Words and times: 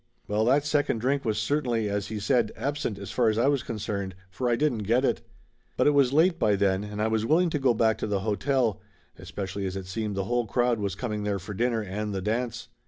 Well, 0.27 0.45
that 0.45 0.65
second 0.65 0.97
drink 0.97 1.23
was, 1.23 1.37
certainly, 1.37 1.87
as 1.87 2.07
he 2.07 2.19
said, 2.19 2.51
absent 2.55 2.97
as 2.97 3.11
far 3.11 3.29
as 3.29 3.37
I 3.37 3.47
was 3.47 3.61
concerned, 3.61 4.15
for 4.31 4.49
I 4.49 4.55
didn't 4.55 4.79
get 4.81 5.05
it. 5.05 5.21
But 5.77 5.85
it 5.85 5.91
was 5.91 6.11
late 6.11 6.39
by 6.39 6.55
then 6.55 6.83
and 6.83 6.99
I 6.99 7.05
was 7.07 7.23
willing 7.23 7.51
to 7.51 7.59
go 7.59 7.75
back 7.75 7.99
to 7.99 8.07
the 8.07 8.21
hotel, 8.21 8.81
especially 9.19 9.67
as 9.67 9.75
it 9.75 9.85
seemed 9.85 10.15
the 10.15 10.23
whole 10.23 10.47
crowd 10.47 10.79
was 10.79 10.95
coming 10.95 11.21
there 11.21 11.37
for 11.37 11.53
dinner 11.53 11.83
and 11.83 12.15
the 12.15 12.21
dance. 12.23 12.67